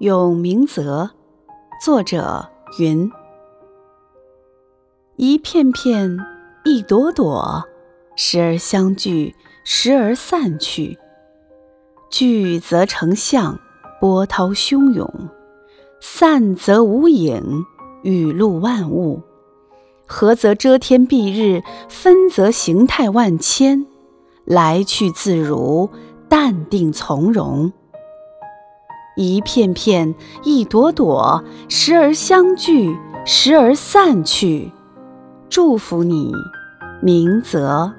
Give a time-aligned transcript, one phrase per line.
[0.00, 1.10] 咏明泽，
[1.84, 2.48] 作者
[2.78, 3.12] 云。
[5.16, 6.18] 一片片，
[6.64, 7.64] 一朵朵，
[8.16, 10.98] 时而相聚，时而散去。
[12.08, 13.60] 聚则成象，
[14.00, 15.06] 波涛汹涌；
[16.00, 17.66] 散则无影，
[18.02, 19.20] 雨露万物。
[20.06, 23.84] 合则遮天蔽日，分则形态万千。
[24.46, 25.90] 来去自如，
[26.26, 27.70] 淡定从容。
[29.20, 34.72] 一片片，一朵朵，时而相聚，时而散去。
[35.50, 36.32] 祝福你，
[37.02, 37.92] 明泽。